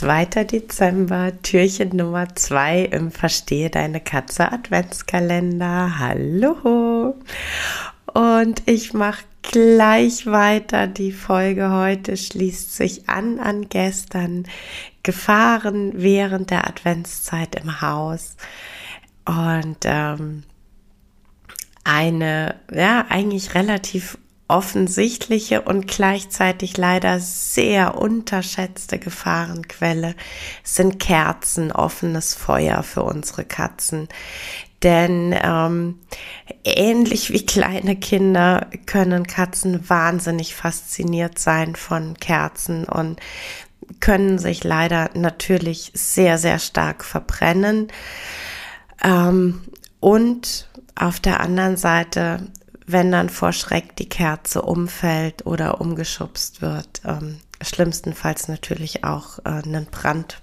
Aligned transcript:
2. 0.00 0.24
Dezember, 0.44 1.30
Türchen 1.42 1.94
Nummer 1.94 2.34
2 2.34 2.84
im 2.84 3.10
Verstehe 3.10 3.68
deine 3.68 4.00
Katze 4.00 4.50
Adventskalender. 4.50 5.98
Hallo! 5.98 7.16
Und 8.06 8.62
ich 8.64 8.94
mache 8.94 9.24
gleich 9.42 10.24
weiter. 10.24 10.86
Die 10.86 11.12
Folge 11.12 11.70
heute 11.70 12.16
schließt 12.16 12.74
sich 12.76 13.10
an 13.10 13.38
an 13.38 13.68
gestern. 13.68 14.44
Gefahren 15.02 15.92
während 15.96 16.48
der 16.48 16.66
Adventszeit 16.66 17.56
im 17.56 17.82
Haus. 17.82 18.38
Und 19.26 19.80
ähm, 19.84 20.44
eine, 21.84 22.54
ja, 22.72 23.04
eigentlich 23.10 23.54
relativ 23.54 24.16
offensichtliche 24.50 25.62
und 25.62 25.86
gleichzeitig 25.86 26.76
leider 26.76 27.20
sehr 27.20 27.96
unterschätzte 27.96 28.98
Gefahrenquelle 28.98 30.14
sind 30.62 30.98
Kerzen, 30.98 31.72
offenes 31.72 32.34
Feuer 32.34 32.82
für 32.82 33.02
unsere 33.02 33.44
Katzen. 33.44 34.08
Denn 34.82 35.36
ähm, 35.42 35.98
ähnlich 36.64 37.30
wie 37.30 37.44
kleine 37.44 37.96
Kinder 37.96 38.66
können 38.86 39.26
Katzen 39.26 39.88
wahnsinnig 39.88 40.54
fasziniert 40.54 41.38
sein 41.38 41.76
von 41.76 42.14
Kerzen 42.14 42.84
und 42.84 43.20
können 44.00 44.38
sich 44.38 44.64
leider 44.64 45.10
natürlich 45.14 45.92
sehr, 45.94 46.38
sehr 46.38 46.58
stark 46.58 47.04
verbrennen. 47.04 47.88
Ähm, 49.04 49.60
und 50.00 50.68
auf 50.94 51.20
der 51.20 51.40
anderen 51.40 51.76
Seite 51.76 52.46
wenn 52.92 53.12
dann 53.12 53.28
vor 53.28 53.52
Schreck 53.52 53.96
die 53.96 54.08
Kerze 54.08 54.62
umfällt 54.62 55.46
oder 55.46 55.80
umgeschubst 55.80 56.62
wird. 56.62 57.02
Ähm, 57.04 57.38
schlimmstenfalls 57.62 58.48
natürlich 58.48 59.04
auch 59.04 59.38
äh, 59.40 59.62
einen 59.64 59.86
Brand 59.86 60.40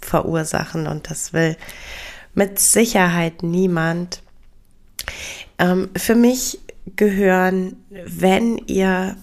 verursachen 0.00 0.86
und 0.86 1.10
das 1.10 1.32
will 1.32 1.56
mit 2.34 2.58
Sicherheit 2.58 3.42
niemand. 3.42 4.22
Ähm, 5.58 5.90
für 5.96 6.14
mich 6.14 6.60
gehören, 6.96 7.76
wenn 7.90 8.58
ihr 8.58 9.16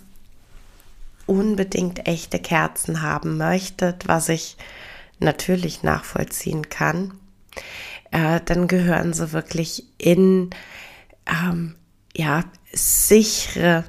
unbedingt 1.25 2.08
echte 2.08 2.39
Kerzen 2.39 3.02
haben 3.02 3.38
möchtet, 3.38 4.08
was 4.08 4.30
ich 4.30 4.58
natürlich 5.19 5.81
nachvollziehen 5.81 6.69
kann, 6.69 7.14
äh, 8.11 8.42
dann 8.45 8.67
gehören 8.67 9.14
sie 9.14 9.31
wirklich 9.31 9.86
in 9.97 10.52
ähm, 11.25 11.75
ja, 12.16 12.44
sichere 12.73 13.83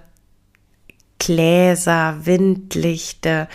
Gläser, 1.18 2.26
Windlichte, 2.26 3.48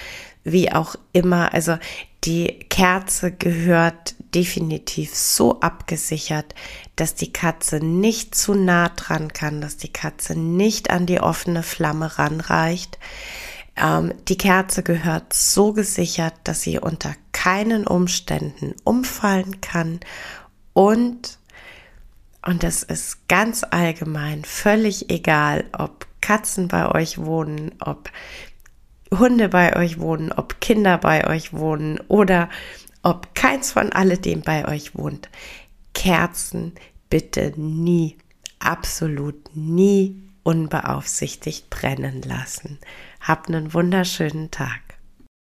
wie 0.44 0.72
auch 0.72 0.96
immer. 1.14 1.54
Also 1.54 1.78
die 2.24 2.48
Kerze 2.70 3.32
gehört 3.32 4.16
definitiv 4.34 5.16
so 5.16 5.60
abgesichert, 5.60 6.56
dass 6.96 7.16
die 7.16 7.34
Katze 7.34 7.78
nicht 7.78 8.36
zu 8.36 8.54
nah 8.54 8.90
dran 8.90 9.34
kann, 9.34 9.62
dass 9.62 9.78
die 9.78 9.92
Katze 9.92 10.40
nicht 10.40 10.90
an 10.90 11.06
die 11.06 11.20
offene 11.20 11.64
Flamme 11.64 12.18
ranreicht. 12.18 12.98
Ähm, 13.76 14.14
die 14.28 14.38
Kerze 14.38 14.84
gehört 14.84 15.34
so 15.34 15.74
gesichert, 15.74 16.34
dass 16.44 16.62
sie 16.62 16.80
unter 16.80 17.14
keinen 17.32 17.88
Umständen 17.88 18.76
umfallen 18.84 19.62
kann 19.62 20.00
und 20.74 21.40
und 22.46 22.64
das 22.64 22.84
ist 22.84 23.28
ganz 23.28 23.64
allgemein, 23.70 24.44
völlig 24.44 25.10
egal, 25.10 25.66
ob 25.78 26.08
Katzen 26.22 26.68
bei 26.68 26.90
euch 26.90 27.18
wohnen, 27.18 27.72
ob 27.80 28.10
Hunde 29.14 29.50
bei 29.50 29.76
euch 29.76 30.00
wohnen, 30.00 30.32
ob 30.32 30.62
Kinder 30.62 30.98
bei 30.98 31.28
euch 31.28 31.54
wohnen 31.54 32.00
oder 32.08 32.50
ob 33.04 33.36
keins 33.36 33.72
von 33.72 33.92
alledem 33.92 34.42
bei 34.42 34.68
euch 34.68 34.96
wohnt. 34.96 35.30
Kerzen 35.94 36.74
bitte 37.10 37.52
nie, 37.58 38.18
absolut 38.60 39.56
nie 39.56 40.22
unbeaufsichtigt 40.44 41.70
brennen 41.70 42.22
lassen. 42.22 42.80
Habt 43.20 43.50
einen 43.50 43.74
wunderschönen 43.74 44.50
Tag. 44.50 44.91